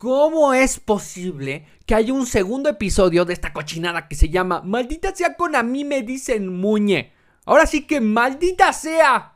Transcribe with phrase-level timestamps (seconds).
[0.00, 5.14] ¿Cómo es posible que haya un segundo episodio de esta cochinada que se llama Maldita
[5.14, 7.12] sea con a mí me dicen muñe?
[7.44, 9.34] Ahora sí que maldita sea.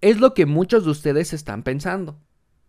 [0.00, 2.20] Es lo que muchos de ustedes están pensando.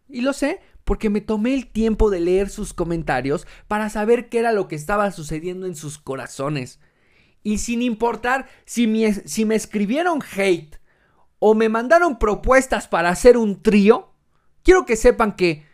[0.09, 4.39] Y lo sé porque me tomé el tiempo de leer sus comentarios para saber qué
[4.39, 6.79] era lo que estaba sucediendo en sus corazones.
[7.43, 10.79] Y sin importar si me, si me escribieron hate
[11.37, 14.09] o me mandaron propuestas para hacer un trío,
[14.63, 15.66] quiero que sepan que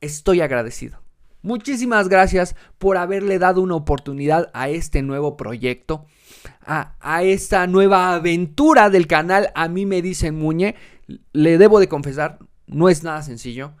[0.00, 1.06] estoy agradecido.
[1.46, 6.04] Muchísimas gracias por haberle dado una oportunidad a este nuevo proyecto,
[6.60, 10.74] a, esta nueva aventura del canal A mí me dicen Muñe.
[11.32, 13.74] Le debo de confesar, no es nada sencillo.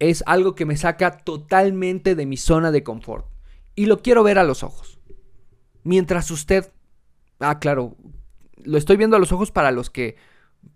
[0.00, 3.26] Es algo que me saca totalmente de mi zona de confort.
[3.76, 4.98] Y lo quiero ver a los ojos.
[5.84, 6.72] Mientras usted...
[7.38, 7.96] Ah, claro.
[8.64, 10.16] Lo estoy viendo a los ojos para los que...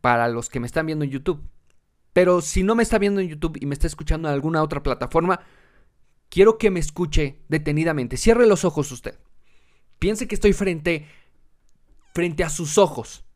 [0.00, 1.42] Para los que me están viendo en YouTube.
[2.16, 4.83] Pero si no me está viendo en YouTube y me está escuchando en alguna otra
[4.83, 5.39] plataforma,
[6.31, 8.17] quiero que me escuche detenidamente.
[8.17, 9.19] Cierre los ojos usted.
[9.98, 11.06] Piense que estoy frente
[12.14, 13.27] frente a sus ojos.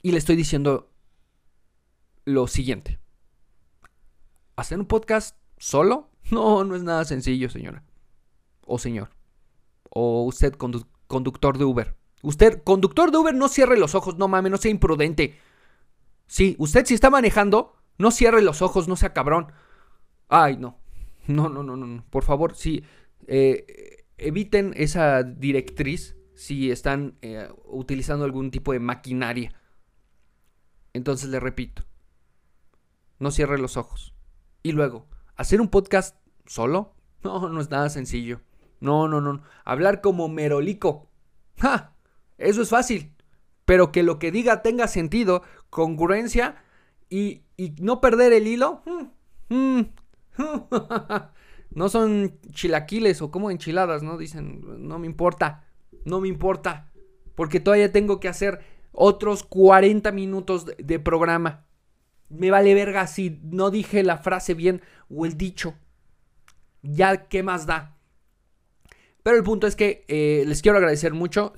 [0.00, 0.92] Y le estoy diciendo
[2.24, 3.00] lo siguiente.
[4.54, 6.12] ¿Hacer un podcast solo?
[6.30, 7.82] No, no es nada sencillo, señora.
[8.64, 9.10] O señor.
[9.90, 10.54] O usted,
[11.08, 11.96] conductor de Uber.
[12.22, 15.36] Usted, conductor de Uber, no cierre los ojos, no mames, no sea imprudente.
[16.26, 19.52] Sí, usted si está manejando, no cierre los ojos, no sea cabrón.
[20.28, 20.78] Ay, no.
[21.26, 22.04] No, no, no, no.
[22.10, 22.84] Por favor, sí.
[23.26, 29.54] Eh, eviten esa directriz si están eh, utilizando algún tipo de maquinaria.
[30.92, 31.84] Entonces le repito.
[33.18, 34.14] No cierre los ojos.
[34.62, 36.94] Y luego, ¿hacer un podcast solo?
[37.22, 38.40] No, no es nada sencillo.
[38.80, 39.42] No, no, no.
[39.64, 41.08] Hablar como merolico.
[41.58, 41.94] ¡Ja!
[42.36, 43.13] Eso es fácil
[43.64, 46.62] pero que lo que diga tenga sentido, congruencia
[47.08, 47.42] y,
[47.80, 48.82] no perder el hilo.
[49.48, 49.82] Mm, mm,
[51.70, 54.18] no son chilaquiles o como enchiladas, ¿no?
[54.18, 55.64] Dicen, no me importa,
[56.04, 56.92] no me importa,
[57.34, 58.60] porque todavía tengo que hacer
[58.92, 61.64] otros 40 minutos de programa.
[62.28, 65.74] Me vale verga si no dije la frase bien o el dicho.
[66.82, 67.93] Ya, ¿qué más da?
[69.24, 71.54] Pero el punto es que eh, les quiero agradecer mucho.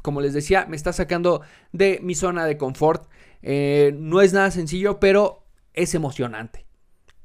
[0.00, 3.08] como les decía, me está sacando de mi zona de confort.
[3.42, 5.44] Eh, no es nada sencillo, pero
[5.74, 6.64] es emocionante.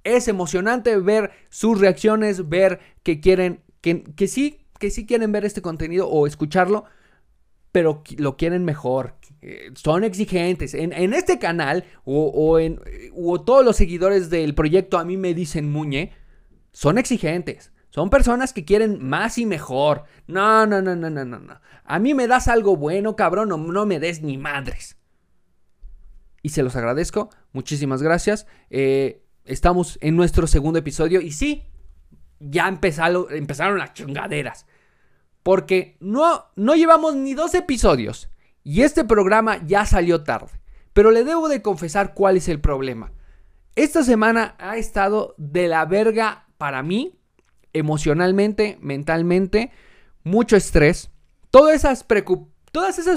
[0.03, 5.45] Es emocionante ver sus reacciones, ver que quieren, que, que sí, que sí quieren ver
[5.45, 6.83] este contenido o escucharlo,
[7.71, 9.15] pero lo quieren mejor.
[9.41, 10.73] Eh, son exigentes.
[10.73, 12.81] En, este canal o, en,
[13.15, 16.11] o todos los seguidores del proyecto a mí me dicen Muñe,
[16.73, 17.71] son exigentes.
[17.95, 20.03] Son personas que quieren más y mejor.
[20.27, 21.61] No, no, no, no, no, no, no.
[21.85, 24.97] A mí me das algo bueno, cabrón, o no me des ni madres.
[26.41, 27.29] Y se los agradezco.
[27.53, 28.47] Muchísimas gracias.
[28.69, 31.21] Eh, estamos en nuestro segundo episodio.
[31.21, 31.63] Y sí,
[32.41, 34.65] ya empezaron, empezaron las chingaderas.
[35.41, 38.29] Porque no, no llevamos ni dos episodios.
[38.61, 40.59] Y este programa ya salió tarde.
[40.91, 43.13] Pero le debo de confesar cuál es el problema.
[43.77, 47.21] Esta semana ha estado de la verga para mí
[47.75, 49.71] emocionalmente, mentalmente,
[50.23, 51.11] mucho estrés,
[51.51, 52.03] todas esas,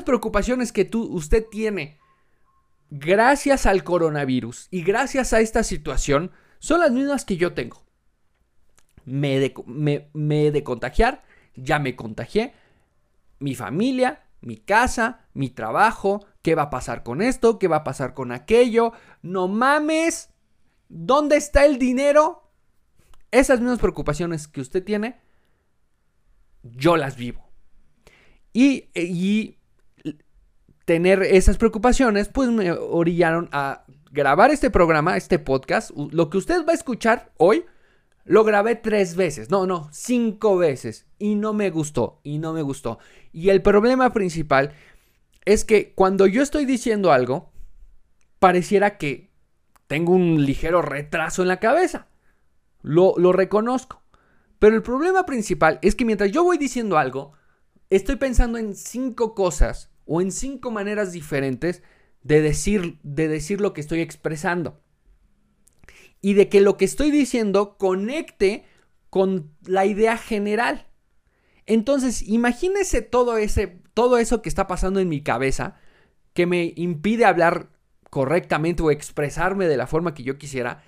[0.02, 1.98] preocupaciones que tú, usted tiene
[2.90, 7.84] gracias al coronavirus y gracias a esta situación son las mismas que yo tengo.
[9.04, 11.22] Me de, me, me de contagiar,
[11.54, 12.52] ya me contagié,
[13.38, 17.84] mi familia, mi casa, mi trabajo, qué va a pasar con esto, qué va a
[17.84, 18.92] pasar con aquello,
[19.22, 20.30] no mames,
[20.88, 22.47] ¿dónde está el dinero?
[23.30, 25.16] Esas mismas preocupaciones que usted tiene,
[26.62, 27.48] yo las vivo.
[28.52, 29.56] Y,
[30.84, 35.90] tener esas preocupaciones, pues me orillaron a grabar este programa, este podcast.
[35.90, 37.66] Lo que usted va a escuchar hoy,
[38.24, 41.06] lo grabé tres veces, no, no, cinco veces.
[41.18, 42.98] Y no me gustó, y no me gustó.
[43.32, 44.72] Y el problema principal
[45.44, 47.52] es que cuando yo estoy diciendo algo,
[48.38, 49.30] pareciera que
[49.86, 52.06] tengo un ligero retraso en la cabeza.
[52.82, 54.02] Lo, reconozco.
[54.58, 57.32] Pero el problema principal es que mientras yo voy diciendo algo,
[57.90, 61.82] estoy pensando en cinco cosas o en cinco maneras diferentes
[62.22, 64.80] de decir, de decir lo que estoy expresando.
[66.20, 68.64] Y de que lo que estoy diciendo conecte
[69.10, 70.86] con la idea general.
[71.66, 75.76] Entonces, imagínese todo, ese, todo eso que está pasando en mi cabeza,
[76.32, 77.70] que me impide hablar
[78.10, 80.82] correctamente o expresarme de la forma que yo quisiera.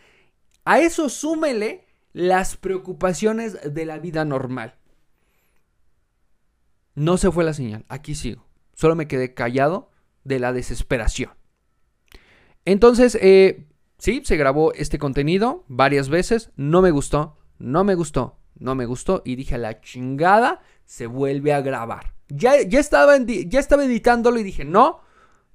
[0.65, 4.77] A eso súmele las preocupaciones de la vida normal.
[6.95, 8.47] No se fue la señal, aquí sigo.
[8.75, 9.91] Solo me quedé callado
[10.25, 11.33] de la desesperación.
[12.65, 13.67] Entonces, eh,
[13.99, 18.87] sí, se grabó este contenido varias veces, no me gustó, no me gustó, no me
[18.87, 22.15] gustó y dije la chingada, se vuelve a grabar.
[22.29, 25.01] Ya, ya, estaba, ya estaba editándolo y dije, no,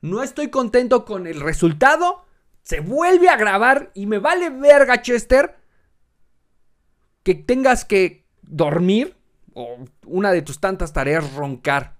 [0.01, 2.25] no estoy contento con el resultado,
[2.65, 5.55] se vuelve a grabar y me vale verga, Chester,
[7.21, 9.15] que tengas que dormir
[9.53, 11.97] o una de tus tantas tareas roncar.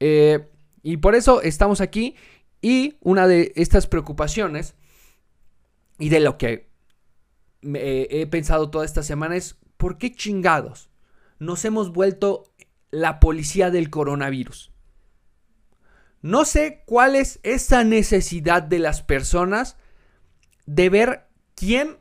[0.00, 0.48] Eh,
[0.82, 2.16] y por eso estamos aquí
[2.62, 4.74] y una de estas preocupaciones
[5.98, 6.70] y de lo que
[7.62, 10.88] he pensado toda esta semana es, ¿por qué chingados
[11.38, 12.44] nos hemos vuelto
[12.90, 14.72] la policía del coronavirus?
[16.26, 19.76] No sé cuál es esa necesidad de las personas
[20.66, 21.98] de ver quién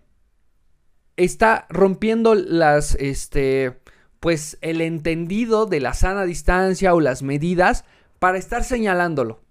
[1.15, 3.79] está rompiendo las, este,
[4.19, 7.85] pues el entendido de la sana distancia o las medidas
[8.17, 9.43] para estar señalándolo.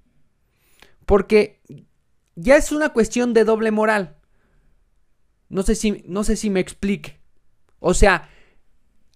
[1.07, 1.63] Porque
[2.35, 4.17] ya es una cuestión de doble moral.
[5.51, 7.21] No sé si, no sé si me explique.
[7.79, 8.29] O sea,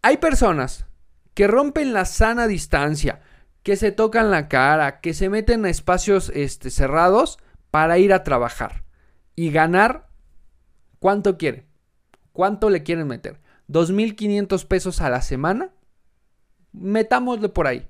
[0.03, 0.87] hay personas
[1.35, 3.23] que rompen la sana distancia,
[3.69, 7.39] que se tocan la cara, que se meten a espacios este, cerrados
[7.71, 8.83] para ir a trabajar
[9.37, 10.09] y ganar
[11.01, 11.67] cuánto quieren.
[12.33, 13.43] ¿Cuánto le quieren meter?
[13.69, 15.69] ¿2.500 pesos a la semana?
[16.73, 17.87] Metámosle por ahí.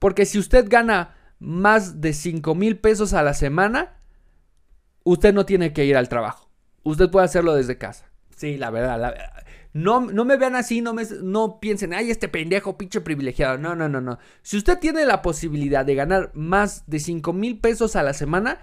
[0.00, 4.00] Porque si usted gana más de 5.000 pesos a la semana,
[5.04, 6.50] usted no tiene que ir al trabajo.
[6.82, 8.10] Usted puede hacerlo desde casa.
[8.34, 9.00] Sí, la verdad.
[9.00, 9.44] La,
[9.76, 13.58] no, no me vean así, no, me, no piensen, ay, este pendejo, pinche privilegiado.
[13.58, 14.18] No, no, no, no.
[14.40, 18.62] Si usted tiene la posibilidad de ganar más de 5 mil pesos a la semana,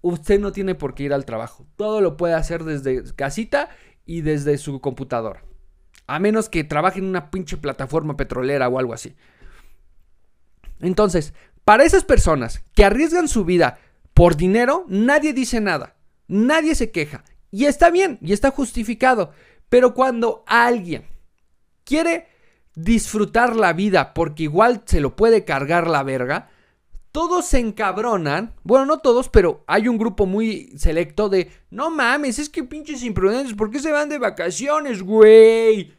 [0.00, 1.66] usted no tiene por qué ir al trabajo.
[1.76, 3.68] Todo lo puede hacer desde casita
[4.06, 5.44] y desde su computadora.
[6.06, 9.14] A menos que trabaje en una pinche plataforma petrolera o algo así.
[10.80, 11.34] Entonces,
[11.66, 13.80] para esas personas que arriesgan su vida
[14.14, 15.94] por dinero, nadie dice nada.
[16.26, 17.22] Nadie se queja.
[17.50, 19.32] Y está bien, y está justificado.
[19.74, 21.04] Pero cuando alguien
[21.82, 22.28] quiere
[22.76, 26.48] disfrutar la vida porque igual se lo puede cargar la verga,
[27.10, 28.54] todos se encabronan.
[28.62, 33.02] Bueno, no todos, pero hay un grupo muy selecto de, no mames, es que pinches
[33.02, 35.92] imprudentes, ¿por qué se van de vacaciones, güey?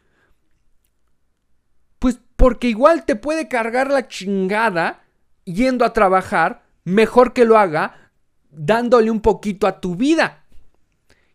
[1.98, 5.04] Pues porque igual te puede cargar la chingada
[5.44, 8.10] yendo a trabajar, mejor que lo haga
[8.48, 10.46] dándole un poquito a tu vida.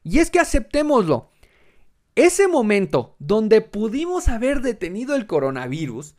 [0.04, 1.31] Y es que aceptémoslo.
[2.16, 6.16] Ese momento donde pudimos haber detenido el coronavirus,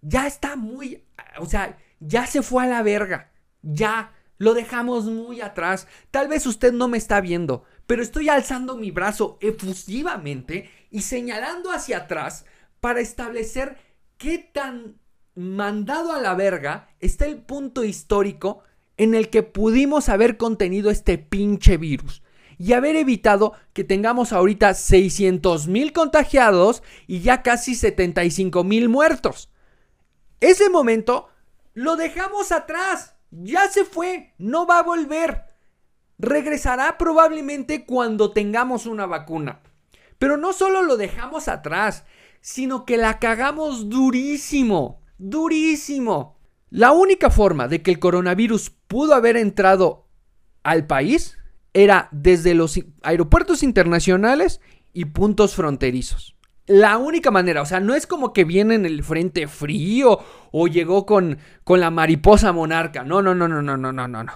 [0.00, 1.04] ya está muy,
[1.38, 3.30] o sea, ya se fue a la verga,
[3.62, 5.86] ya lo dejamos muy atrás.
[6.10, 11.70] Tal vez usted no me está viendo, pero estoy alzando mi brazo efusivamente y señalando
[11.70, 12.44] hacia atrás
[12.80, 13.76] para establecer
[14.18, 14.96] qué tan
[15.36, 18.64] mandado a la verga está el punto histórico
[18.96, 22.21] en el que pudimos haber contenido este pinche virus
[22.62, 29.50] y haber evitado que tengamos ahorita 600 mil contagiados y ya casi 75 mil muertos.
[30.38, 31.28] Ese momento
[31.74, 33.16] lo dejamos atrás.
[33.32, 34.34] Ya se fue.
[34.38, 35.42] No va a volver.
[36.20, 39.58] Regresará probablemente cuando tengamos una vacuna.
[40.18, 42.04] Pero no solo lo dejamos atrás,
[42.42, 45.00] sino que la cagamos durísimo.
[45.18, 46.38] Durísimo.
[46.70, 50.06] La única forma de que el coronavirus pudo haber entrado
[50.62, 51.38] al país
[51.74, 54.60] era desde los aeropuertos internacionales
[54.92, 56.36] y puntos fronterizos.
[56.66, 60.20] La única manera, o sea, no es como que viene en el frente frío
[60.52, 63.02] o llegó con, con la mariposa monarca.
[63.02, 64.32] No, no, no, no, no, no, no, no.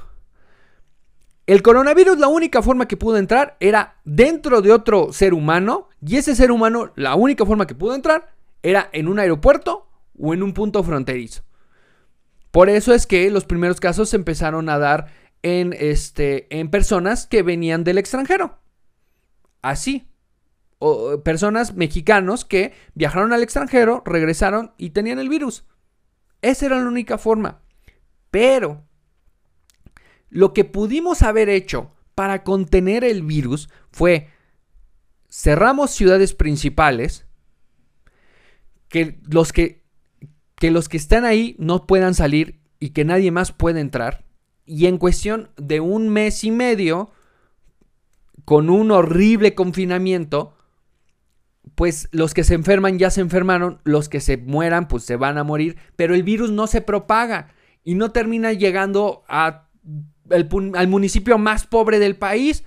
[1.47, 6.17] El coronavirus, la única forma que pudo entrar era dentro de otro ser humano y
[6.17, 8.35] ese ser humano, la única forma que pudo entrar
[8.65, 11.43] era en un aeropuerto o en un punto fronterizo.
[12.51, 15.07] Por eso es que los primeros casos se empezaron a dar
[15.43, 18.59] en, este, en personas que venían del extranjero.
[19.63, 20.09] Así.
[20.79, 25.65] O personas mexicanos que viajaron al extranjero, regresaron y tenían el virus.
[26.43, 27.63] Esa era la única forma.
[28.31, 28.85] Pero
[30.29, 34.29] lo que pudimos haber hecho para contener el virus fue
[35.31, 37.27] cerramos ciudades principales,
[38.89, 39.83] que los que,
[40.57, 44.26] que los que están ahí no puedan salir y que nadie más pueda entrar.
[44.67, 47.11] Y en cuestión de un mes y medio,
[48.45, 50.55] con un horrible confinamiento,
[51.75, 55.39] pues los que se enferman ya se enfermaron, los que se mueran pues se van
[55.39, 57.55] a morir, pero el virus no se propaga
[57.85, 59.67] y no termina llegando a
[60.31, 62.65] al municipio más pobre del país.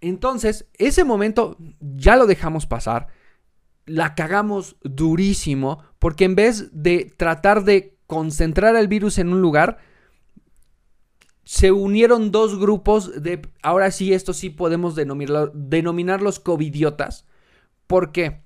[0.00, 3.08] Entonces, ese momento ya lo dejamos pasar.
[3.86, 9.78] La cagamos durísimo porque en vez de tratar de concentrar el virus en un lugar,
[11.44, 17.26] se unieron dos grupos de, ahora sí, esto sí podemos denominarlos covidiotas.
[17.86, 18.42] ¿Por qué?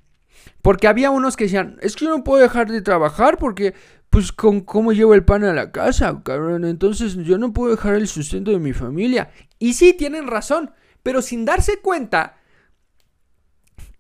[0.63, 3.75] Porque había unos que decían, es que yo no puedo dejar de trabajar porque,
[4.11, 6.65] pues, con cómo llevo el pan a la casa, cabrón.
[6.65, 9.31] Entonces yo no puedo dejar el sustento de mi familia.
[9.59, 12.37] Y sí, tienen razón, pero sin darse cuenta,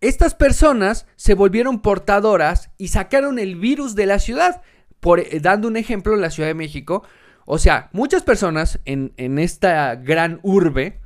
[0.00, 4.62] estas personas se volvieron portadoras y sacaron el virus de la ciudad.
[5.00, 7.04] Por, eh, dando un ejemplo, la Ciudad de México.
[7.50, 11.00] O sea, muchas personas en, en esta gran urbe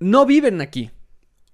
[0.00, 0.90] no viven aquí.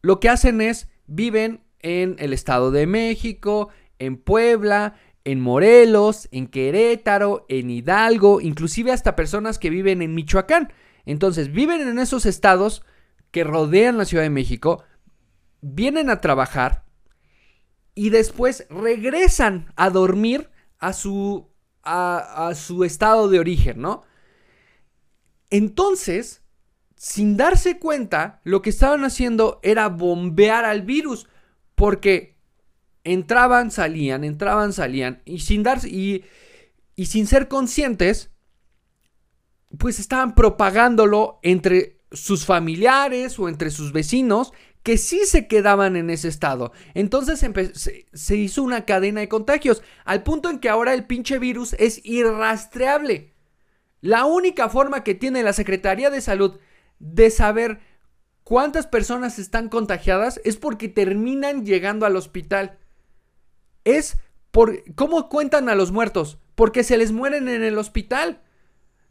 [0.01, 6.47] Lo que hacen es viven en el Estado de México, en Puebla, en Morelos, en
[6.47, 10.73] Querétaro, en Hidalgo, inclusive hasta personas que viven en Michoacán.
[11.05, 12.83] Entonces, viven en esos estados
[13.31, 14.85] que rodean la Ciudad de México,
[15.61, 16.87] vienen a trabajar
[17.95, 20.49] y después regresan a dormir
[20.79, 21.50] a su,
[21.83, 24.03] a, su estado de origen, ¿no?
[25.51, 26.43] Entonces,
[26.97, 31.27] sin darse cuenta, lo que estaban haciendo era bombear al virus,
[31.75, 32.37] porque
[33.05, 36.25] entraban, salían, entraban, salían, y sin darse, y,
[36.95, 38.31] y sin ser conscientes,
[39.79, 46.11] pues estaban propagándolo entre sus familiares o entre sus vecinos que sí se quedaban en
[46.11, 46.73] ese estado.
[46.95, 47.45] Entonces
[48.13, 52.01] se, hizo una cadena de contagios, al punto en que ahora el pinche virus es
[52.05, 53.35] irrastreable.
[54.01, 56.59] La única forma que tiene la Secretaría de Salud
[56.99, 57.81] de saber
[58.45, 62.79] cuántas personas están contagiadas es porque terminan llegando al hospital.
[63.85, 64.17] Es
[64.51, 68.43] por cómo cuentan a los muertos, porque se les mueren en el hospital.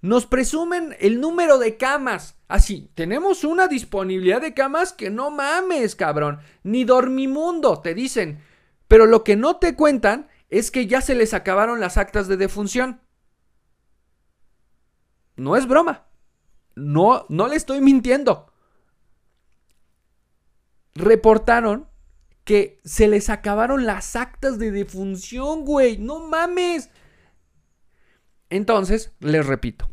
[0.02, 2.38] Nos presumen el número de camas.
[2.48, 6.40] Así, tenemos una disponibilidad de camas que no mames, cabrón.
[6.64, 8.42] Ni dormimundo, te dicen.
[8.88, 12.38] Pero lo que no te cuentan es que ya se les acabaron las actas de
[12.38, 13.02] defunción.
[15.36, 16.08] No es broma.
[16.76, 18.52] No, no le estoy mintiendo.
[20.96, 21.88] Reportaron
[22.46, 25.98] que se les acabaron las actas de defunción, güey.
[25.98, 26.90] No mames.
[28.50, 29.90] Entonces, les repito,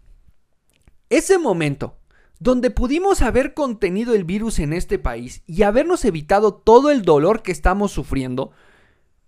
[1.10, 1.98] ese momento
[2.38, 7.42] donde pudimos haber contenido el virus en este país y habernos evitado todo el dolor
[7.42, 8.52] que estamos sufriendo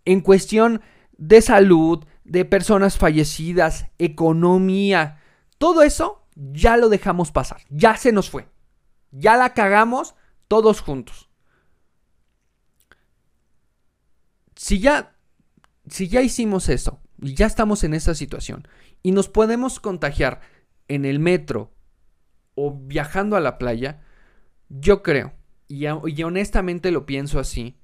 [0.04, 0.82] en cuestión
[1.16, 5.20] de salud, de personas fallecidas, economía,
[5.56, 8.48] todo eso ya lo dejamos pasar, ya se nos fue,
[9.10, 10.14] ya la cagamos
[10.46, 11.28] todos juntos.
[14.54, 15.14] Si ya,
[15.88, 18.66] si ya hicimos eso y ya estamos en esa situación
[19.02, 20.40] y nos podemos contagiar
[20.88, 21.74] en el metro
[22.54, 24.02] o viajando a la playa,
[24.68, 25.32] yo creo,
[25.68, 27.78] y, y, honestamente lo pienso así,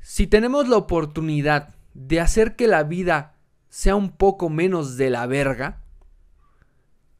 [0.00, 3.36] si tenemos la oportunidad de hacer que la vida
[3.68, 5.82] sea un poco menos de la verga,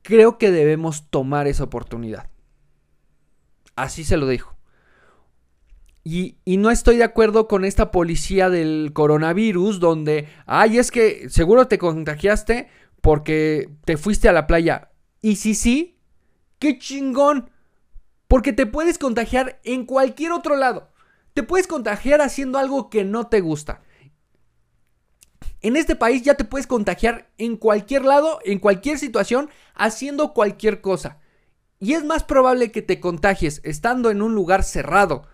[0.03, 2.31] creo que debemos tomar esa oportunidad.
[3.75, 4.58] Así se lo dijo.
[6.11, 11.69] Y, no estoy de acuerdo con esta policía del coronavirus donde, ay, es que seguro
[11.69, 12.71] te contagiaste
[13.03, 14.91] porque te fuiste a la playa.
[15.21, 15.99] Y si sí,
[16.59, 17.51] qué chingón.
[18.27, 20.89] Porque te puedes contagiar en cualquier otro lado.
[21.35, 23.83] Te puedes contagiar haciendo algo que no te gusta.
[25.61, 30.81] En este país ya te puedes contagiar en cualquier lado, en cualquier situación, haciendo cualquier
[30.81, 31.19] cosa.
[31.81, 35.27] Y es más probable que te contagies estando en un lugar cerrado,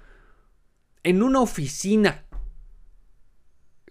[1.04, 2.25] en una oficina,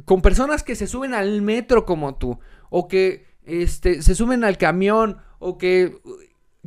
[0.06, 2.40] con personas que se suben al metro como tú,
[2.70, 6.02] o que este, se suben al camión, o que,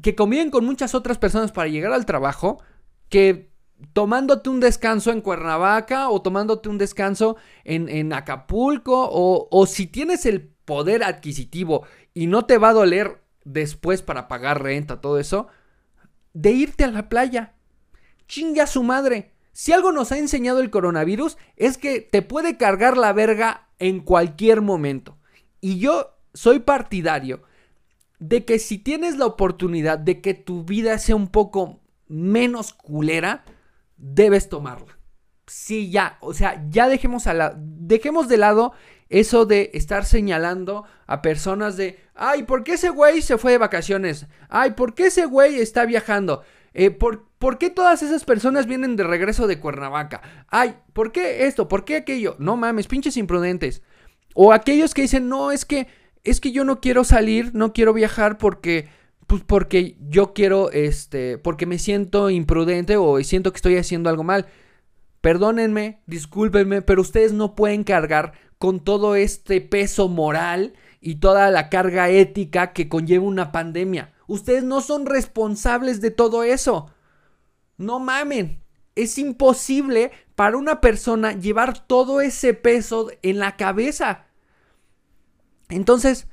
[0.03, 2.63] que conviven con muchas otras personas para llegar al trabajo,
[3.09, 3.51] que
[3.93, 10.25] tomándote un descanso en Cuernavaca o tomándote un descanso en, Acapulco o, o, si tienes
[10.25, 11.85] el poder adquisitivo
[12.15, 15.49] y no te va a doler después para pagar renta, todo eso,
[16.33, 17.55] de irte a la playa.
[18.27, 19.36] Chingue a su madre.
[19.57, 24.01] Si algo nos ha enseñado el coronavirus es que te puede cargar la verga en
[24.01, 25.17] cualquier momento.
[25.63, 27.41] Y yo soy partidario
[28.19, 33.47] de que si tienes la oportunidad de que tu vida sea un poco menos culera,
[33.97, 34.99] debes tomarla.
[35.47, 38.75] Sí, ya, o sea, ya dejemos, a la, dejemos de lado
[39.09, 43.59] eso de estar señalando a personas de, ay, ¿por qué ese güey se fue de
[43.59, 44.27] vacaciones?
[44.51, 46.43] Ay, ¿por qué ese güey está viajando?
[46.79, 50.21] Eh, ¿por, ¿Por qué todas esas personas vienen de regreso de Cuernavaca?
[50.49, 51.69] Ay, ¿por qué esto?
[51.69, 52.37] ¿Por qué aquello?
[52.39, 53.83] No mames, pinches imprudentes.
[54.35, 55.87] O aquellos que dicen, no, es que
[56.23, 58.91] es que yo no quiero salir, no quiero viajar porque,
[59.27, 64.23] pues porque yo quiero, este, porque me siento imprudente o siento que estoy haciendo algo
[64.23, 64.45] mal.
[65.23, 71.71] Perdónenme, discúlpenme, pero ustedes no pueden cargar con todo este peso moral y toda la
[71.71, 74.13] carga ética que conlleva una pandemia.
[74.27, 76.91] Ustedes no son responsables de todo eso.
[77.77, 78.63] No mamen.
[78.95, 84.27] Es imposible para una persona llevar todo ese peso en la cabeza.
[85.69, 86.29] Entonces,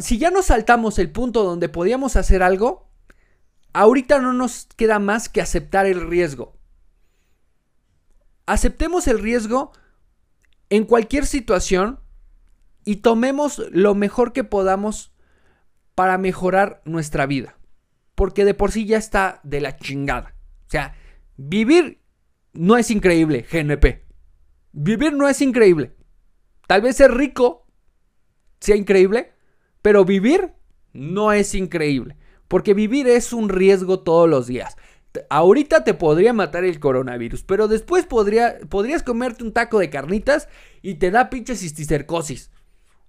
[0.00, 2.90] si ya nos saltamos el punto donde podíamos hacer algo,
[3.72, 6.54] ahorita no nos queda más que aceptar el riesgo.
[8.46, 9.72] Aceptemos el riesgo
[10.68, 12.00] en cualquier situación
[12.84, 15.09] y tomemos lo mejor que podamos
[15.94, 17.58] para mejorar nuestra vida.
[18.14, 20.34] Porque de por sí ya está de la chingada.
[20.66, 20.94] O sea,
[21.36, 22.00] vivir
[22.52, 24.04] no es increíble, GNP.
[24.72, 25.96] Vivir no es increíble.
[26.66, 27.66] Tal vez ser rico
[28.60, 29.32] sea increíble,
[29.82, 30.52] pero vivir
[30.92, 32.16] no es increíble.
[32.48, 34.76] Porque vivir es un riesgo todos los días.
[35.28, 40.48] Ahorita te podría matar el coronavirus, pero después podría, podrías comerte un taco de carnitas
[40.82, 42.50] y te da pinche cisticercosis.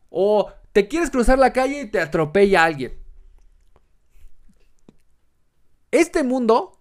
[0.09, 2.93] O te quieres cruzar la calle y te atropella alguien.
[5.91, 6.79] Este mundo,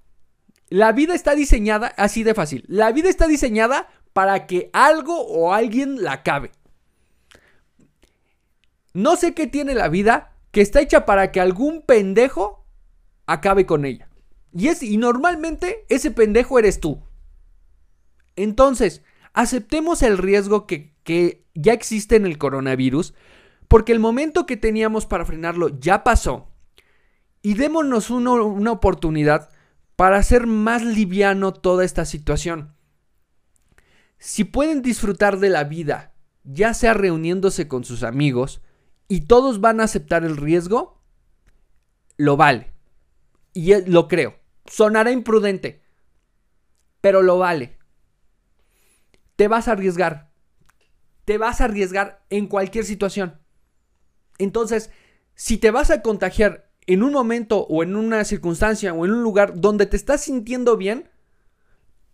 [0.69, 2.65] la vida está diseñada así de fácil.
[2.69, 6.53] La vida está diseñada para que algo o alguien la acabe.
[8.93, 12.67] No sé qué tiene la vida que está hecha para que algún pendejo
[13.27, 14.09] acabe con ella.
[14.53, 17.03] Y, es, y normalmente ese pendejo eres tú.
[18.37, 23.15] Entonces, aceptemos el riesgo que, que ya existe en el coronavirus,
[23.71, 26.51] porque el momento que teníamos para frenarlo ya pasó.
[27.41, 29.49] Y démonos una oportunidad
[29.95, 32.75] para hacer más liviano toda esta situación.
[34.19, 38.61] Si pueden disfrutar de la vida, ya sea reuniéndose con sus amigos,
[39.07, 41.01] y todos van a aceptar el riesgo,
[42.17, 42.73] lo vale.
[43.53, 44.35] Y lo creo.
[44.67, 45.85] Sonará imprudente,
[47.01, 47.79] pero lo vale.
[49.37, 50.33] Te vas a arriesgar.
[51.25, 53.40] Te vas a arriesgar en cualquier situación.
[54.41, 54.91] Entonces,
[55.35, 59.23] si te vas a contagiar en un momento o en una circunstancia o en un
[59.23, 61.09] lugar donde te estás sintiendo bien,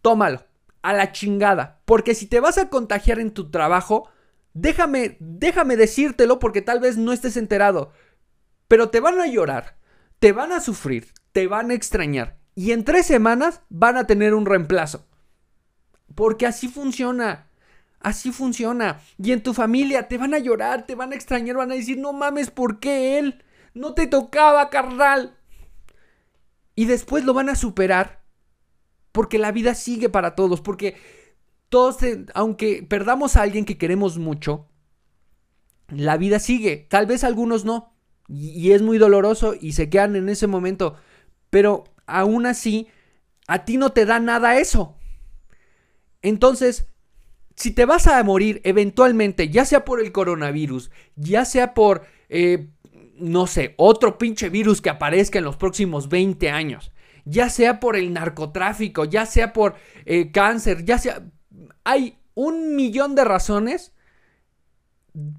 [0.03, 0.45] tómalo
[0.83, 1.81] a la chingada.
[1.85, 4.09] Porque si te vas a contagiar en tu trabajo,
[4.55, 7.93] déjame, déjame decírtelo porque tal vez no estés enterado.
[8.69, 9.79] Pero te van a llorar,
[10.19, 12.39] te van a sufrir, te van a extrañar.
[12.55, 15.07] Y en tres semanas van a tener un reemplazo.
[16.15, 17.46] Porque así funciona.
[18.07, 19.01] Así funciona.
[19.19, 21.99] Y en tu familia te van a llorar, te van a extrañar, van a decir,
[21.99, 23.43] no mames, ¿por qué él?
[23.75, 25.37] No te tocaba, carnal.
[26.77, 28.23] Y después lo van a superar.
[29.11, 30.61] Porque la vida sigue para todos.
[30.61, 30.95] Porque
[31.69, 31.97] todos,
[32.33, 34.69] aunque perdamos a alguien que queremos mucho,
[35.89, 36.87] la vida sigue.
[36.89, 37.93] Tal vez algunos no.
[38.29, 40.95] Y, es muy doloroso y se quedan en ese momento.
[41.51, 42.87] Pero aún así,
[43.49, 44.97] a ti no te da nada eso.
[46.23, 46.87] Entonces,
[47.57, 52.69] si te vas a morir eventualmente, ya sea por el coronavirus, ya sea por, eh,
[53.19, 56.93] no sé, otro pinche virus que aparezca en los próximos 20 años,
[57.25, 61.23] ya sea por el narcotráfico, ya sea por eh, cáncer, ya sea...
[61.85, 63.93] Hay un millón de razones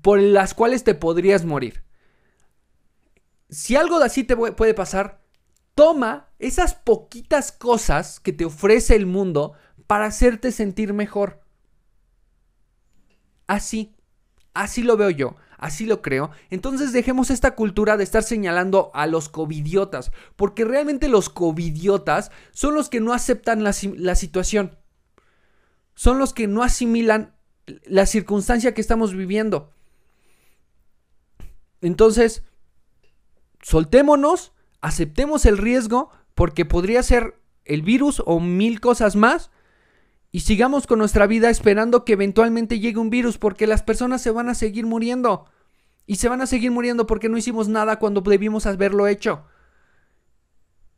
[0.02, 1.84] por las cuales te podrías morir.
[3.50, 5.20] Si algo de así te puede pasar,
[5.78, 9.54] Toma esas poquitas cosas que te ofrece el mundo
[9.86, 11.40] para hacerte sentir mejor.
[13.48, 13.96] Así,
[14.54, 16.32] así lo veo yo, así lo creo.
[16.50, 22.76] Entonces dejemos esta cultura de estar señalando a los covidiotas, porque realmente los covidiotas son
[22.76, 24.78] los que no aceptan la, la situación.
[25.96, 27.34] Son los que no asimilan
[27.86, 29.74] la circunstancia que estamos viviendo.
[31.82, 32.44] Entonces,
[33.62, 39.52] soltémonos aceptemos el riesgo porque podría ser el virus o mil cosas más
[40.32, 44.32] y sigamos con nuestra vida esperando que eventualmente llegue un virus porque las personas se
[44.32, 45.46] van a seguir muriendo
[46.06, 49.46] y se van a seguir muriendo porque no hicimos nada cuando debimos haberlo hecho.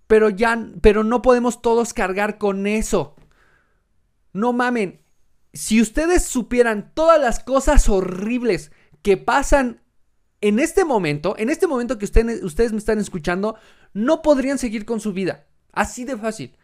[0.08, 3.16] Pero ya, pero no podemos todos cargar con eso.
[4.34, 5.02] No mamen.
[5.54, 9.82] Si ustedes supieran todas las cosas horribles que pasan
[10.42, 13.56] en este momento, en este momento que ustedes, ustedes me están escuchando,
[13.94, 15.48] no podrían seguir con su vida.
[15.72, 16.58] Así de fácil.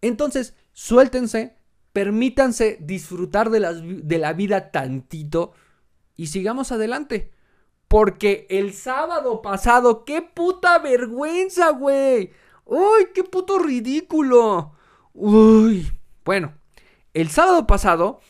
[0.00, 1.56] Entonces, suéltense,
[1.94, 5.52] permítanse disfrutar de la, de la vida tantito
[6.16, 7.30] y sigamos adelante.
[7.88, 12.32] Porque el sábado pasado, qué puta vergüenza, güey.
[12.64, 14.72] Uy, qué puto ridículo.
[15.12, 15.92] Uy.
[16.24, 16.54] Bueno,
[17.12, 18.20] el sábado pasado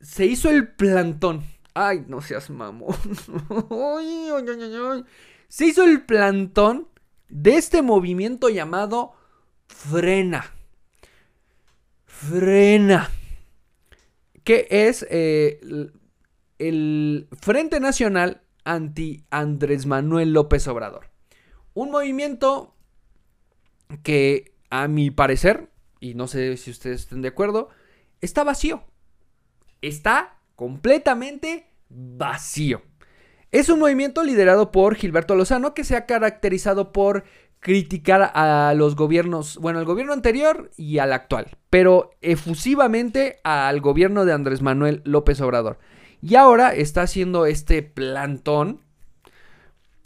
[0.00, 1.44] se hizo el plantón.
[1.72, 2.94] Ay, no seas mamón.
[5.48, 6.88] Se hizo el plantón
[7.30, 9.14] de este movimiento llamado
[9.66, 10.57] Frena.
[12.18, 13.10] Frena.
[14.42, 15.60] Que es eh,
[16.58, 21.10] el Frente Nacional anti Andrés Manuel López Obrador.
[21.74, 22.74] Un movimiento
[24.02, 27.68] que a mi parecer, y no sé si ustedes estén de acuerdo,
[28.20, 28.82] está vacío.
[29.80, 32.82] Está completamente vacío.
[33.50, 37.24] Es un movimiento liderado por Gilberto Lozano que se ha caracterizado por
[37.60, 44.24] criticar a los gobiernos, bueno, al gobierno anterior y al actual, pero efusivamente al gobierno
[44.24, 45.78] de Andrés Manuel López Obrador.
[46.22, 48.82] Y ahora está haciendo este plantón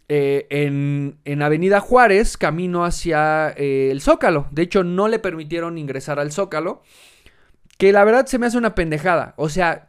[0.09, 4.47] eh, en, Avenida Juárez, camino hacia eh, el Zócalo.
[4.51, 6.83] De hecho, no le permitieron ingresar al Zócalo,
[7.79, 9.33] que la verdad se me hace una pendejada.
[9.37, 9.87] O sea,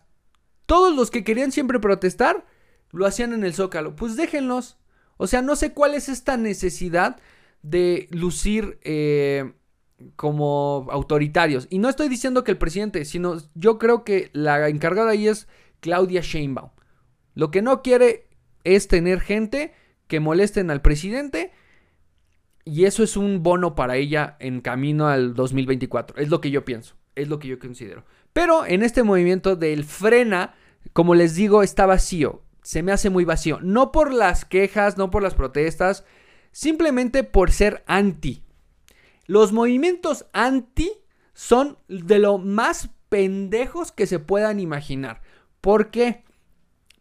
[0.65, 2.45] todos los que querían siempre protestar,
[2.91, 3.95] lo hacían en el Zócalo.
[3.95, 4.77] Pues déjenlos.
[5.17, 7.17] O sea, no sé cuál es esta necesidad
[7.63, 9.53] de lucir eh,
[10.15, 11.67] como autoritarios.
[11.69, 15.47] Y no estoy diciendo que el presidente, sino yo creo que la encargada ahí es
[15.79, 16.69] Claudia Sheinbaum.
[17.33, 18.27] Lo que no quiere
[18.63, 19.73] es tener gente
[20.07, 21.51] que molesten al presidente.
[22.65, 26.17] Y eso es un bono para ella en camino al 2024.
[26.17, 26.95] Es lo que yo pienso.
[27.15, 28.05] Es lo que yo considero.
[28.31, 30.55] Pero en este movimiento del frena,
[30.93, 32.43] como les digo, está vacío.
[32.61, 33.59] Se me hace muy vacío.
[33.61, 36.05] No por las quejas, no por las protestas,
[36.53, 38.43] simplemente por ser anti.
[39.25, 40.89] Los movimientos anti
[41.33, 45.21] son de lo más pendejos que se puedan imaginar.
[45.59, 46.23] ¿Por qué?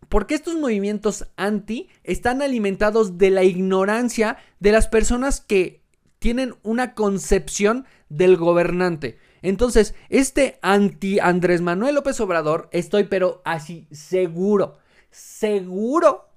[0.09, 5.83] Porque estos movimientos anti están alimentados de la ignorancia de las personas que
[6.19, 9.19] tienen una concepción del gobernante.
[9.43, 14.79] Entonces, este anti Andrés Manuel López Obrador, estoy pero así seguro,
[15.11, 16.29] seguro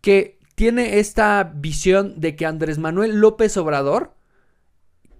[0.00, 4.16] que tiene esta visión de que Andrés Manuel López Obrador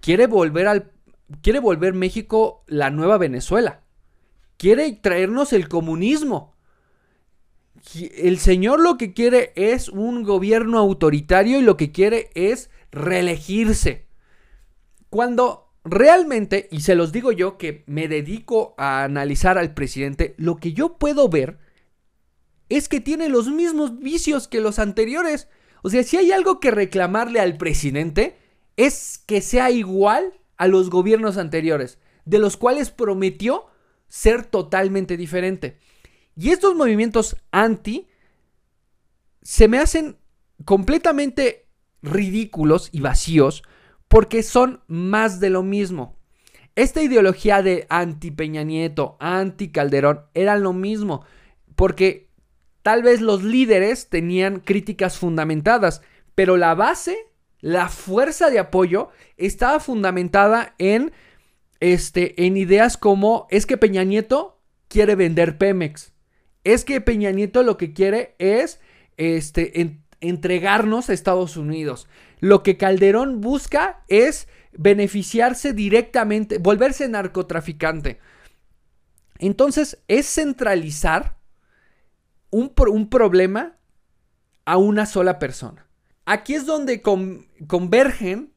[0.01, 0.91] quiere volver al
[1.41, 3.79] quiere volver México la nueva Venezuela.
[4.57, 6.57] Quiere traernos el comunismo.
[8.17, 14.07] El señor lo que quiere es un gobierno autoritario y lo que quiere es reelegirse.
[15.09, 20.57] Cuando realmente, y se los digo yo que me dedico a analizar al presidente, lo
[20.57, 21.59] que yo puedo ver
[22.69, 25.47] es que tiene los mismos vicios que los anteriores.
[25.81, 28.37] O sea, si hay algo que reclamarle al presidente,
[28.77, 33.65] es que sea igual a los gobiernos anteriores, de los cuales prometió
[34.07, 35.79] ser totalmente diferente.
[36.35, 38.07] Y estos movimientos anti
[39.41, 40.17] se me hacen
[40.65, 41.67] completamente
[42.01, 43.63] ridículos y vacíos
[44.07, 46.17] porque son más de lo mismo.
[46.75, 51.25] Esta ideología de anti Peña Nieto, anti Calderón, era lo mismo,
[51.75, 52.28] porque
[52.89, 56.01] Tal vez los líderes tenían críticas fundamentadas,
[56.33, 57.15] pero la base,
[57.59, 61.11] la fuerza de apoyo estaba fundamentada en
[61.79, 66.13] este en ideas como es que Peña Nieto quiere vender Pemex.
[66.63, 68.79] Es que Peña Nieto lo que quiere es
[69.17, 72.07] este entregarnos a Estados Unidos.
[72.39, 78.17] Lo que Calderón busca es beneficiarse directamente, volverse narcotraficante.
[79.37, 81.38] Entonces, es centralizar
[82.51, 83.77] un, problema
[84.65, 85.87] a una sola persona.
[86.25, 88.53] Aquí es donde convergen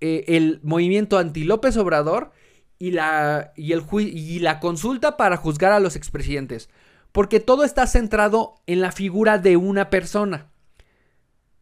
[0.00, 2.32] eh, el movimiento anti López Obrador
[2.78, 6.70] y la, y, el y la consulta para juzgar a los expresidentes.
[7.12, 10.50] Porque todo está centrado en la figura de una persona.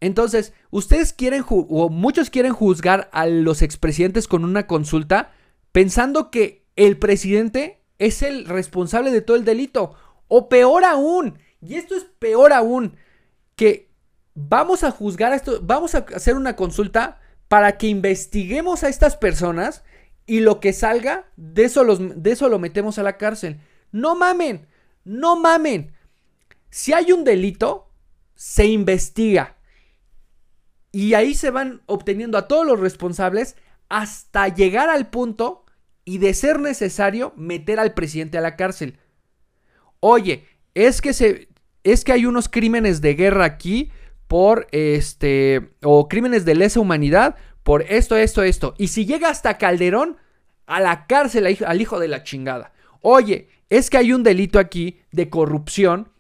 [0.01, 5.33] Entonces, ustedes quieren, o muchos quieren juzgar a los expresidentes con una consulta
[5.73, 9.97] pensando que el presidente es el responsable de todo el delito
[10.29, 12.97] o peor aún, y esto es peor aún,
[13.57, 13.91] que
[14.35, 19.83] vamos a juzgar esto, vamos a hacer una consulta para que investiguemos a estas personas
[20.27, 23.61] y lo que salga, de eso, de eso lo metemos a la cárcel.
[23.91, 24.67] No mamen,
[25.05, 25.95] no mamen.
[26.71, 27.91] Si hay un delito,
[28.35, 29.57] se investiga.
[30.93, 33.57] Y ahí se van obteniendo a todos los responsables
[33.89, 35.65] hasta llegar al punto
[36.05, 38.99] y de ser necesario meter al presidente a la cárcel.
[40.01, 41.49] Oye, es que se
[41.85, 43.91] es que hay unos crímenes de guerra aquí
[44.27, 48.75] por este o crímenes de lesa humanidad por esto, esto, esto.
[48.79, 50.17] Y si llega hasta Calderón,
[50.67, 52.73] a la cárcel al hijo de la chingada.
[53.01, 56.11] Oye, es que hay un delito aquí de corrupción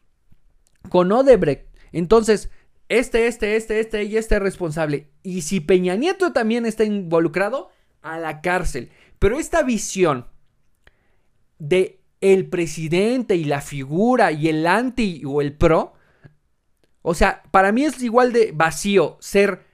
[0.88, 1.66] con Odebrecht.
[1.92, 2.50] Entonces,
[2.88, 5.10] este, este, este, este y este es responsable.
[5.22, 8.90] Y si Peña Nieto también está involucrado, a la cárcel.
[9.18, 10.26] Pero esta visión
[11.58, 15.94] de el presidente y la figura y el anti o el pro.
[17.02, 19.64] O sea, para mí es igual de vacío ser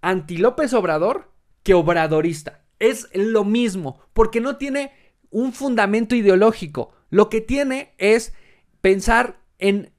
[0.00, 2.64] anti López Obrador que obradorista.
[2.78, 4.92] Es lo mismo, porque no tiene
[5.30, 6.92] un fundamento ideológico.
[7.10, 8.32] Lo que tiene es
[8.80, 9.92] pensar en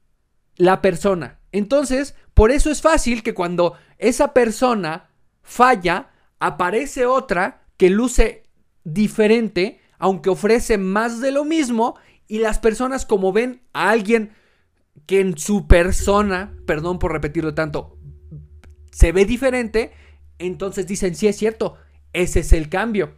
[0.56, 5.10] la persona, Entonces, por eso es fácil que cuando esa persona
[5.42, 8.44] falla, aparece otra que luce
[8.84, 14.32] diferente, aunque ofrece más de lo mismo, y las personas como ven a alguien
[15.06, 17.96] que en su persona, perdón por repetirlo tanto,
[18.92, 19.92] se ve diferente,
[20.38, 21.78] entonces dicen, sí es cierto,
[22.12, 23.14] ese es el cambio.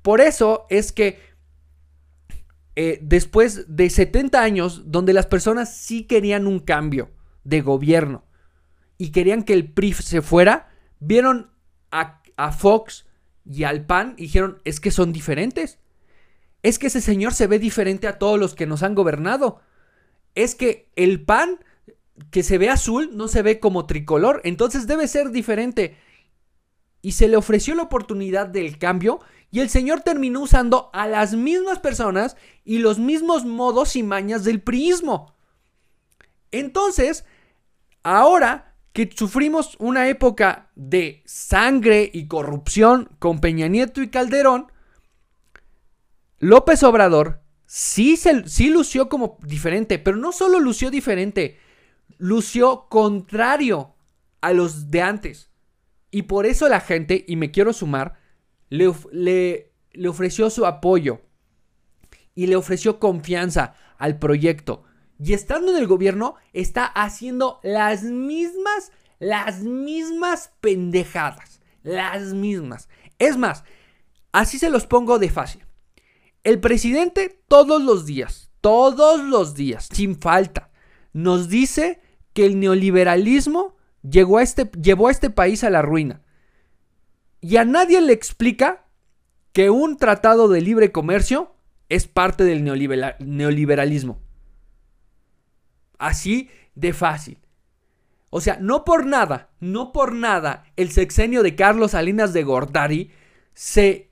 [0.00, 1.18] Por eso es que
[2.76, 7.10] eh, después de 70 años, donde las personas sí querían un cambio
[7.44, 8.24] de gobierno
[8.96, 11.50] y querían que el PRI se fuera, vieron
[11.90, 13.04] a, a Fox
[13.44, 15.81] y al PAN y dijeron, es que son diferentes.
[16.62, 19.60] Es que ese señor se ve diferente a todos los que nos han gobernado.
[20.34, 21.58] Es que el PAN
[22.30, 25.96] que se ve azul no se ve como tricolor, entonces debe ser diferente.
[27.00, 29.20] Y se le ofreció la oportunidad del cambio
[29.50, 34.44] y el señor terminó usando a las mismas personas y los mismos modos y mañas
[34.44, 35.34] del priismo.
[36.52, 37.24] Entonces,
[38.02, 44.71] ahora que sufrimos una época de sangre y corrupción con Peña Nieto y Calderón,
[46.42, 51.60] López Obrador sí, se, sí lució como diferente, pero no solo lució diferente,
[52.18, 53.94] lució contrario
[54.40, 55.50] a los de antes.
[56.10, 58.14] Y por eso la gente, y me quiero sumar,
[58.70, 61.20] le, le, ofreció su apoyo
[62.34, 64.82] y le ofreció confianza al proyecto.
[65.20, 71.60] Y estando en el gobierno, está haciendo las mismas, las mismas pendejadas.
[71.84, 72.88] Las mismas.
[73.20, 73.62] Es más,
[74.32, 75.62] así se los pongo de fácil.
[76.44, 80.70] El presidente todos los días, todos los días, sin falta,
[81.12, 82.00] nos dice
[82.32, 86.22] que el neoliberalismo llegó a este, llevó a este país a la ruina.
[87.40, 88.86] Y a nadie le explica
[89.52, 91.54] que un tratado de libre comercio
[91.88, 94.18] es parte del neoliberalismo.
[95.98, 97.38] Así de fácil.
[98.30, 103.10] O sea, no por nada, no por nada, el sexenio de Carlos Salinas de Gortari
[103.52, 104.10] se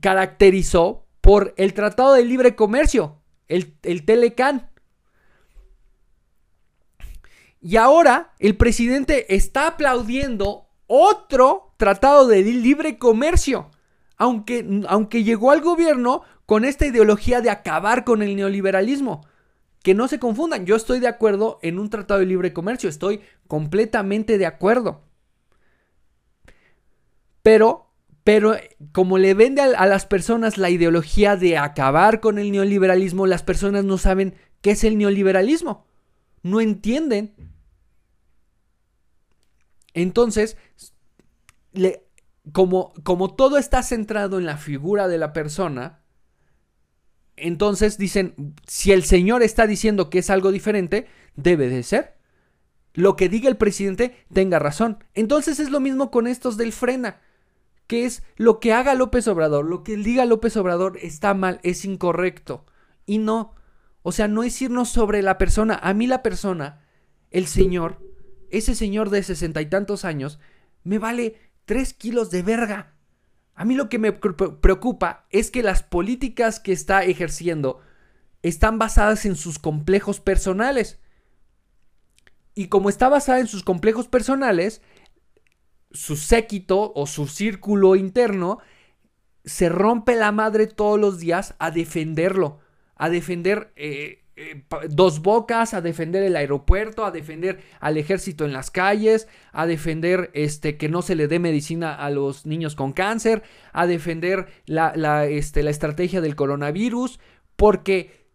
[0.00, 4.70] caracterizó por el Tratado de Libre Comercio, el, el Telecan.
[7.60, 13.70] Y ahora el presidente está aplaudiendo otro tratado de libre comercio.
[14.16, 19.26] Aunque, aunque llegó al gobierno con esta ideología de acabar con el neoliberalismo.
[19.84, 23.20] Que no se confundan, yo estoy de acuerdo en un tratado de libre comercio, estoy
[23.46, 25.04] completamente de acuerdo.
[27.42, 27.89] Pero,
[28.30, 28.56] pero
[28.92, 33.42] como le vende a, a las personas la ideología de acabar con el neoliberalismo, las
[33.42, 35.84] personas no saben qué es el neoliberalismo.
[36.44, 37.34] No entienden
[39.94, 40.56] entonces,
[42.52, 46.00] como, como todo está centrado en la figura de la persona,
[47.36, 52.16] entonces dicen, si el Señor está diciendo que es algo diferente, debe de ser.
[52.92, 55.02] Lo que diga el presidente tenga razón.
[55.14, 57.20] Entonces es lo mismo con estos del frena,
[57.90, 61.84] que es lo que haga López Obrador, lo que diga López Obrador está mal, es
[61.84, 62.64] incorrecto.
[63.04, 63.56] Y no,
[64.02, 65.74] o sea, no es irnos sobre la persona.
[65.82, 66.84] A mí la persona,
[67.32, 67.98] el Señor,
[68.48, 70.38] ese señor de sesenta y tantos años
[70.84, 72.94] me vale tres kilos de verga.
[73.56, 77.80] A mí lo que me preocupa es que las políticas que está ejerciendo
[78.44, 81.00] están basadas en sus complejos personales.
[82.54, 84.80] Y como está basada en sus complejos personales,
[85.90, 88.58] su séquito o su círculo interno
[89.44, 92.60] se rompe la madre todos los días a defenderlo,
[92.94, 98.52] a defender eh, eh, dos bocas, a defender el aeropuerto, a defender al ejército en
[98.52, 102.92] las calles, a defender este, que no se le dé medicina a los niños con
[102.92, 107.20] cáncer, a defender la, este, la estrategia del coronavirus,
[107.56, 108.28] porque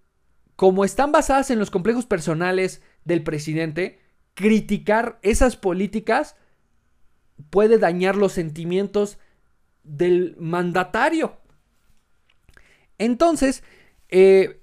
[0.55, 3.99] como están basadas en los complejos personales del presidente,
[4.33, 6.35] criticar esas políticas
[7.49, 9.17] puede dañar los sentimientos
[9.83, 11.37] del mandatario.
[12.97, 13.63] Entonces,
[14.09, 14.61] eh,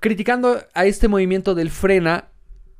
[0.00, 2.30] criticando a este movimiento del frena,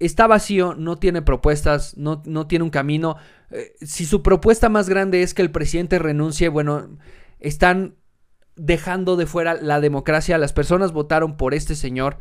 [0.01, 3.17] está vacío, no tiene propuestas, no, no tiene un camino.
[3.51, 6.99] Eh, si su propuesta más grande es que el presidente renuncie, bueno,
[7.39, 7.95] están
[8.57, 10.39] dejando de fuera la democracia.
[10.39, 12.19] Las personas votaron por este señor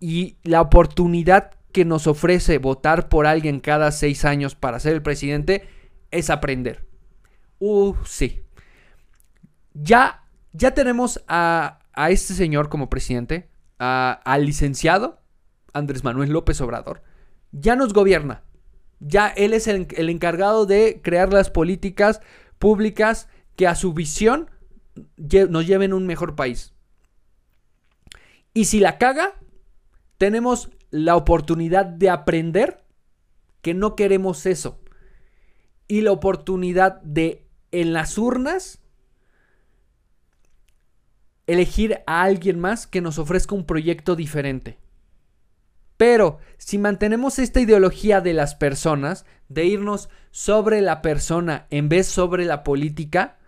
[0.00, 5.02] y la oportunidad que nos ofrece votar por alguien cada seis años para ser el
[5.02, 5.66] presidente
[6.14, 6.86] es aprender.
[7.58, 8.42] Uh, sí.
[9.74, 15.20] Ya, ya tenemos a, a este señor como presidente al licenciado
[15.74, 17.02] Andrés Manuel López Obrador,
[17.52, 18.44] ya nos gobierna.
[19.00, 22.22] Ya él es el, encargado de crear las políticas
[22.58, 24.50] públicas que a su visión
[25.16, 26.72] nos lleven a un mejor país.
[28.54, 29.34] Y si la caga,
[30.16, 32.84] tenemos la oportunidad de aprender
[33.60, 34.80] que no queremos eso.
[35.94, 38.80] Y la oportunidad de en las urnas
[41.46, 44.76] elegir a alguien más que nos ofrezca un proyecto diferente.
[45.96, 52.08] Pero si mantenemos esta ideología de las personas, de irnos sobre la persona en vez
[52.08, 53.38] sobre la política,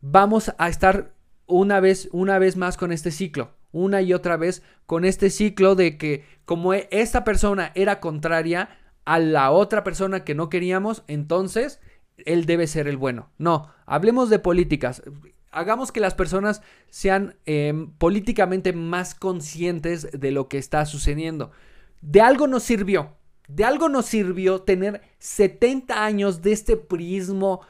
[0.00, 1.14] vamos a estar
[1.46, 5.76] una vez, una vez más con este ciclo, una y otra vez con este ciclo
[5.76, 8.70] de que como e, esta persona era contraria
[9.06, 11.80] a la otra persona que no queríamos, entonces
[12.18, 13.30] él debe ser el bueno.
[13.38, 15.02] No, hablemos de políticas.
[15.52, 21.52] Hagamos que las personas sean em, políticamente más conscientes de lo que está sucediendo.
[22.02, 23.16] De algo nos sirvió,
[23.48, 27.60] de algo nos sirvió tener 70 años de este prismo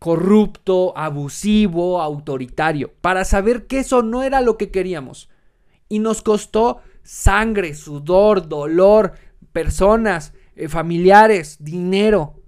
[0.00, 5.30] corrupto, abusivo, autoritario, para saber que eso no era lo que queríamos.
[5.88, 9.12] Y nos costó sangre, sudor, dolor,
[9.52, 12.42] personas, eh, familiares, dinero.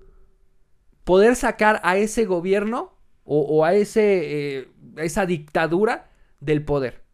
[1.05, 7.05] Poder sacar a ese gobierno o, a, ese, eh, esa dictadura del poder.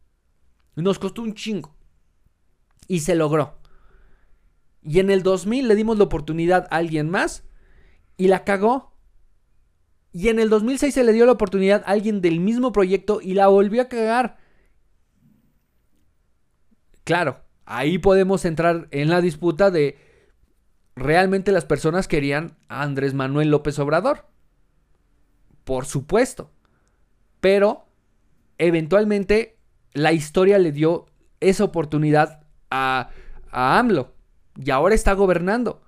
[0.77, 1.75] Nos costó un chingo.
[2.87, 3.59] Y se logró.
[4.83, 7.45] Y en el 2000 le dimos la oportunidad a alguien más
[8.17, 8.93] y la cagó.
[10.13, 13.35] Y en el 2006 se le dio la oportunidad a alguien del mismo proyecto y
[13.35, 14.37] la volvió a cagar.
[17.03, 19.99] Claro, ahí podemos entrar en la disputa de
[20.97, 24.27] realmente las personas querían a Andrés Manuel López Obrador.
[25.65, 26.51] Por supuesto.
[27.41, 27.87] Pero
[28.59, 29.57] eventualmente
[29.93, 31.07] la historia le dio
[31.41, 33.11] esa oportunidad a,
[33.51, 34.13] a AMLO.
[34.57, 35.83] Y ahora está gobernando.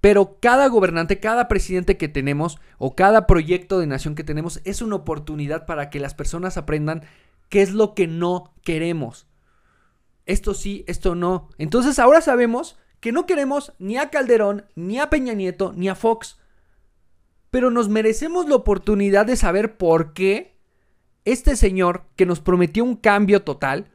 [0.00, 4.80] Pero cada gobernante, cada presidente que tenemos o cada proyecto de nación que tenemos es
[4.80, 7.02] una oportunidad para que las personas aprendan
[7.50, 9.26] qué es lo que no queremos.
[10.26, 11.48] Esto sí, esto no.
[11.58, 15.94] Entonces ahora sabemos que no queremos ni a Calderón, ni a Peña Nieto, ni a
[15.94, 16.38] Fox.
[17.50, 20.58] Pero nos merecemos la oportunidad de saber por qué
[21.24, 23.90] este señor que nos prometió un cambio total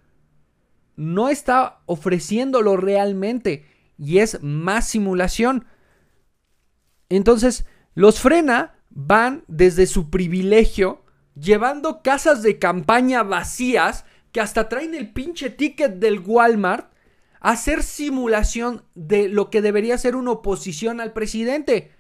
[0.95, 3.65] no está ofreciéndolo realmente
[3.97, 5.65] y es más simulación.
[7.09, 11.03] Entonces, los frena van desde su privilegio
[11.35, 14.05] llevando casas de campaña vacías
[14.35, 16.91] que hasta traen el pinche ticket del Walmart
[17.39, 21.93] a hacer simulación de lo que debería ser una oposición al presidente.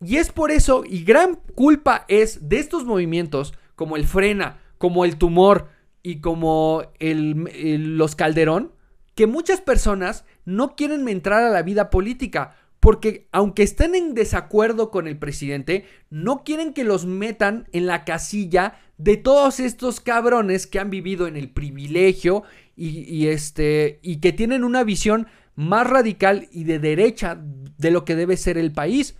[0.00, 5.04] Y es por eso, y gran culpa es de estos movimientos, como el frena, como
[5.04, 5.66] el tumor
[6.00, 8.72] y como el, los calderón,
[9.16, 14.90] que muchas personas no quieren entrar a la vida política porque aunque estén en desacuerdo
[14.90, 20.66] con el presidente, no quieren que los metan en la casilla de todos estos cabrones
[20.66, 22.42] que han vivido en el privilegio
[22.74, 28.16] y, este, y que tienen una visión más radical y de derecha de lo que
[28.16, 29.16] debe ser el país.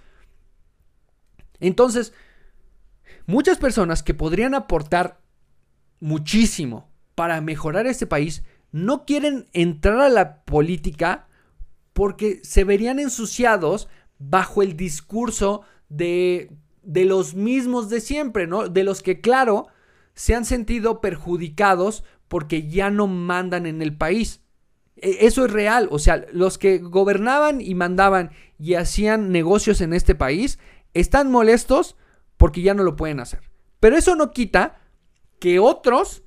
[1.61, 2.13] Entonces,
[3.27, 5.21] muchas personas que podrían aportar
[6.01, 11.29] muchísimo para mejorar este país no quieren entrar a la política
[11.93, 16.51] porque se verían ensuciados bajo el discurso de,
[16.83, 18.69] de los mismos de siempre, ¿no?
[18.69, 19.69] De los que, claro,
[20.15, 24.41] se han sentido perjudicados porque ya no mandan en el país.
[24.97, 29.93] E, eso es real, o sea, los que gobernaban y mandaban y hacían negocios en
[29.93, 30.59] este país
[30.95, 31.97] están molestos
[32.37, 33.41] porque ya no lo pueden hacer.
[33.81, 34.81] Pero eso no quita
[35.41, 36.23] que otros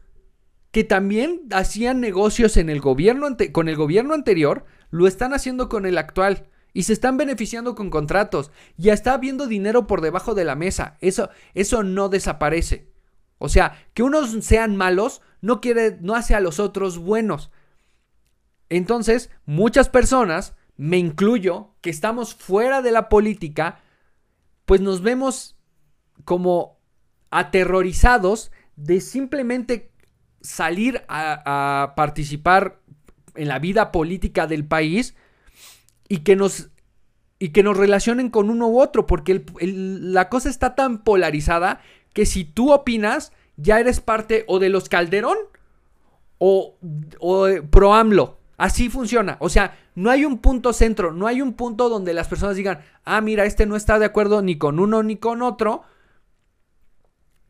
[0.72, 5.86] que también hacían negocios en el gobierno con el gobierno anterior lo están haciendo con
[5.86, 8.50] el actual y se están beneficiando con contratos.
[8.78, 10.96] Ya está habiendo dinero por debajo de la mesa.
[11.02, 12.94] Eso, eso no desaparece.
[13.38, 17.52] O sea, que unos sean malos no quiere, no hace a los otros buenos.
[18.70, 23.82] Entonces, muchas personas, me incluyo, que estamos fuera de la política,
[24.66, 25.58] pues nos vemos
[26.24, 26.80] como
[27.32, 29.92] aterrorizados de simplemente
[30.40, 32.80] salir a, a participar
[33.36, 35.16] en la vida política del país
[36.08, 36.70] y que nos
[37.38, 41.82] y que nos relacionen con uno u otro, porque la cosa está tan polarizada
[42.14, 45.38] que si tú opinas, ya eres parte o de los Calderón
[46.38, 46.78] o,
[47.20, 48.40] o pro AMLO.
[48.58, 49.36] Así funciona.
[49.42, 52.80] O sea, no hay un punto centro, no hay un punto donde las personas digan,
[53.04, 55.84] ah, mira, este no está de acuerdo ni con uno ni con otro.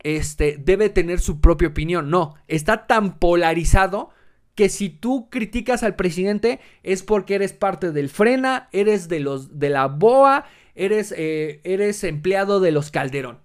[0.00, 2.10] Este debe tener su propia opinión.
[2.10, 4.10] No, está tan polarizado
[4.56, 9.60] que si tú criticas al presidente es porque eres parte del Frena, eres de los
[9.60, 13.38] de la BOA, eres, eh, eres empleado de los Calderón.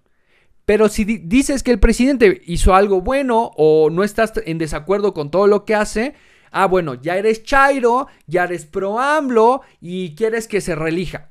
[0.65, 5.29] Pero si dices que el presidente hizo algo bueno o no estás en desacuerdo con
[5.29, 6.15] todo lo que hace,
[6.51, 11.29] Ah, bueno, ya eres Chairo, ya eres pro AMLO y quieres que se relija.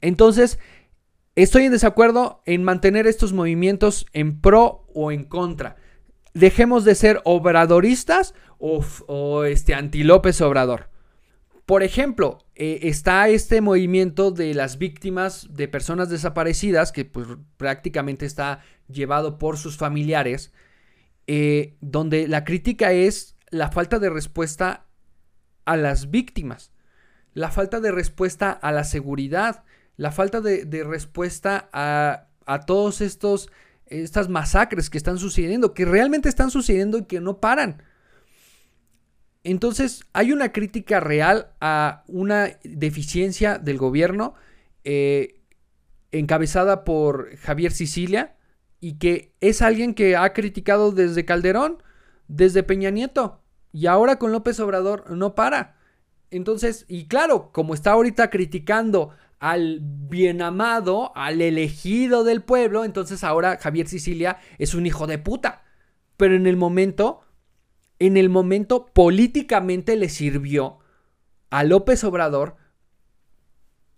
[0.00, 0.58] Entonces,
[1.36, 5.76] estoy en desacuerdo en mantener estos movimientos en pro o en contra.
[6.34, 10.88] Dejemos de ser obradoristas o, o este anti López Obrador.
[11.66, 18.26] Por ejemplo, eh, está este movimiento de las víctimas de personas desaparecidas, que pues, prácticamente
[18.26, 20.52] está llevado por sus familiares,
[21.26, 24.86] eh, donde la crítica es la falta de respuesta
[25.64, 26.72] a las víctimas,
[27.34, 29.62] la falta de respuesta a la seguridad,
[29.96, 33.48] la falta de, respuesta a, a todos estos
[33.86, 37.82] estas masacres que están sucediendo, que realmente están sucediendo y que no paran.
[39.42, 44.34] Entonces, hay una crítica real a una deficiencia del gobierno
[44.84, 45.40] eh,
[46.12, 48.36] encabezada por Javier Sicilia
[48.80, 51.82] y que es alguien que ha criticado desde Calderón,
[52.28, 53.40] desde Peña Nieto
[53.72, 55.76] y ahora con López Obrador no para.
[56.30, 63.24] Entonces, y claro, como está ahorita criticando al bien amado, al elegido del pueblo, entonces
[63.24, 65.64] ahora Javier Sicilia es un hijo de puta.
[66.16, 67.22] Pero en el momento
[68.00, 70.78] en el momento políticamente le sirvió
[71.50, 72.56] a López Obrador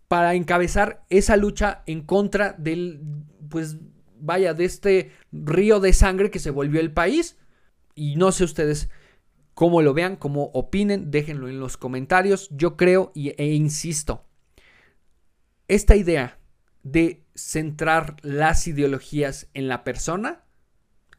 [0.08, 3.00] para encabezar esa lucha en contra del,
[3.48, 3.78] pues
[4.18, 7.38] vaya, de este río de sangre que se volvió el país.
[7.94, 8.90] Y no sé ustedes
[9.54, 12.48] cómo lo vean, cómo opinen, déjenlo en los comentarios.
[12.50, 14.26] Yo creo e insisto,
[15.68, 16.38] esta idea
[16.82, 20.44] de centrar las ideologías en la persona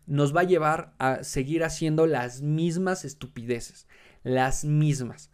[0.06, 3.88] nos va a llevar a seguir haciendo las mismas estupideces,
[4.24, 5.32] las mismas.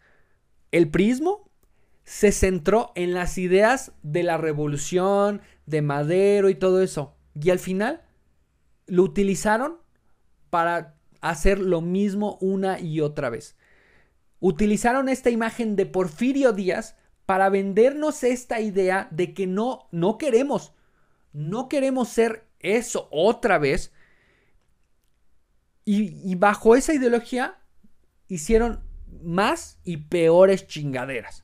[0.71, 1.49] El prismo
[2.03, 7.15] se centró en las ideas de la revolución, de Madero y todo eso.
[7.39, 8.01] Y al final
[8.87, 9.77] lo utilizaron
[10.49, 13.55] para hacer lo mismo una y otra vez.
[14.39, 16.95] Utilizaron esta imagen de Porfirio Díaz
[17.25, 20.73] para vendernos esta idea de que no, no queremos,
[21.31, 23.93] no queremos ser eso otra vez,
[25.91, 27.57] y, bajo esa ideología
[28.27, 28.83] hicieron
[29.23, 31.43] más y peores chingaderas.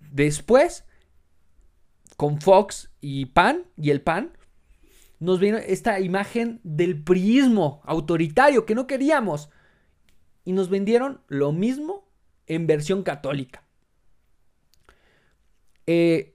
[0.00, 0.84] Después,
[2.16, 4.36] con Fox y PAN y el PAN,
[5.20, 9.48] nos vino esta imagen del priismo autoritario que no queríamos.
[10.44, 12.10] Y nos vendieron lo mismo
[12.48, 13.62] en versión católica.
[15.86, 16.34] Eh,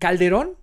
[0.00, 0.56] Calderón.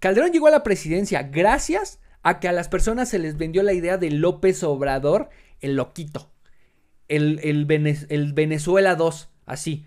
[0.00, 3.72] Calderón llegó a la presidencia gracias a que a las personas se les vendió la
[3.72, 6.32] idea de López Obrador, el loquito,
[7.08, 7.64] el, el,
[8.34, 9.86] Venezuela 2, así.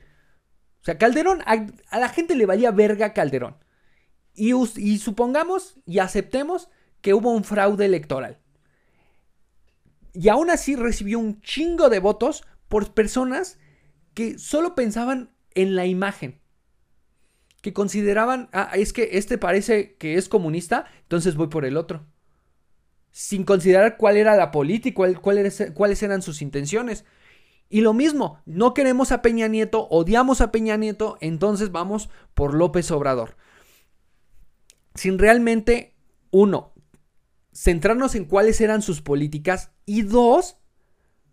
[0.81, 1.67] O sea, Calderón, a,
[1.97, 3.57] la gente le valía verga Calderón.
[4.33, 6.69] Y, y supongamos y aceptemos
[7.01, 8.39] que hubo un fraude electoral.
[10.13, 13.57] Y aún así recibió un chingo de votos por personas
[14.13, 16.41] que solo pensaban en la imagen.
[17.61, 22.05] Que consideraban, ah, es que este parece que es comunista, entonces voy por el otro
[23.13, 27.05] sin considerar cuál era la política, cuál, cuáles eran sus intenciones.
[27.69, 32.55] Y lo mismo, no queremos a Peña Nieto, odiamos a Peña Nieto, entonces vamos por
[32.55, 33.37] López Obrador.
[34.95, 35.95] Sin realmente,
[36.31, 36.73] uno,
[37.53, 40.57] centrarnos en cuáles eran sus políticas y dos,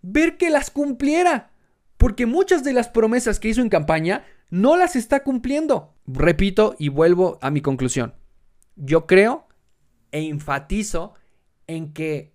[0.03, 1.51] ver que las cumpliera.
[1.97, 5.95] Porque muchas de las promesas que hizo en campaña no las está cumpliendo.
[6.07, 8.15] Repito y vuelvo a mi conclusión.
[8.77, 9.49] Yo creo
[10.13, 11.15] e enfatizo
[11.71, 12.33] en que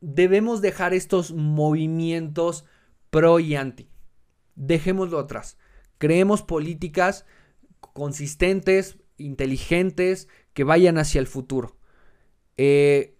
[0.00, 2.64] debemos dejar estos movimientos
[3.10, 3.88] pro y anti.
[4.56, 5.58] Dejémoslo atrás.
[5.98, 7.24] Creemos políticas
[7.80, 11.78] consistentes, inteligentes, que vayan hacia el futuro.
[12.56, 13.16] Eh,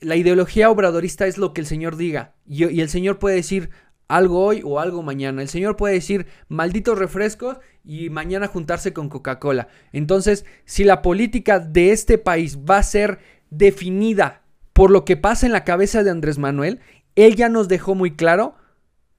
[0.00, 2.34] la ideología obradorista es lo que el Señor diga.
[2.44, 3.70] Y, y, el Señor puede decir
[4.08, 5.40] algo hoy o algo mañana.
[5.40, 9.68] El Señor puede decir malditos refrescos y mañana juntarse con Coca-Cola.
[9.92, 13.20] Entonces, si la política de este país va a ser
[13.52, 14.42] definida
[14.72, 16.80] por lo que pasa en la cabeza de Andrés Manuel,
[17.14, 18.54] él ya nos dejó muy claro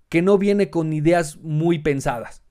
[0.10, 2.42] que no viene con ideas muy pensadas.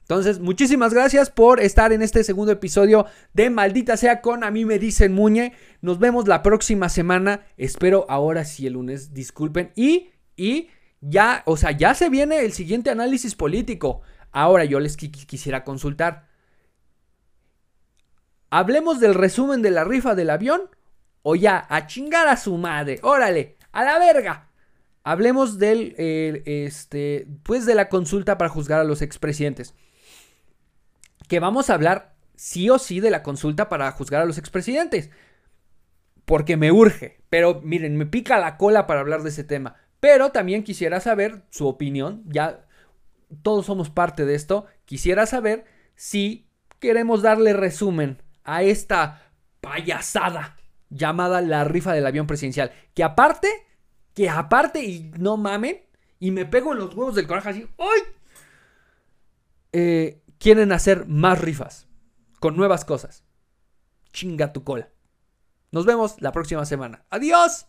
[0.00, 4.64] Entonces, muchísimas gracias por estar en este segundo episodio de Maldita sea con A mí
[4.64, 5.52] me dicen Muñe.
[5.82, 7.46] Nos vemos la próxima semana.
[7.56, 9.70] Espero ahora sí el lunes, disculpen.
[9.76, 10.68] Y, y
[11.00, 14.00] ya, o sea, ya se viene el siguiente análisis político.
[14.32, 16.26] Ahora yo les quisiera consultar.
[18.48, 20.62] Hablemos del resumen de la rifa del avión
[21.22, 22.98] o ya, a chingar a su madre.
[23.02, 24.48] Órale, a la verga.
[25.02, 29.74] Hablemos del, este, pues de la consulta para juzgar a los expresidentes.
[31.28, 35.10] Que vamos a hablar sí o sí de la consulta para juzgar a los expresidentes.
[36.24, 37.22] Porque me urge.
[37.28, 39.76] Pero miren, me pica la cola para hablar de ese tema.
[40.00, 42.66] Pero también quisiera saber su opinión, ya
[43.42, 45.64] todos somos parte de esto, quisiera saber
[45.94, 46.48] si
[46.78, 50.59] queremos darle resumen a esta payasada
[50.90, 52.72] llamada la rifa del avión presidencial.
[52.94, 53.48] Que aparte,
[54.14, 55.80] que aparte, y no mamen,
[56.18, 58.00] y me pego en los huevos del coraje así, ¡ay!
[59.72, 61.86] Eh, quieren hacer más rifas
[62.40, 63.24] con nuevas cosas.
[64.12, 64.90] Chinga tu cola.
[65.70, 67.04] Nos vemos la próxima semana.
[67.10, 67.66] ¡Adiós!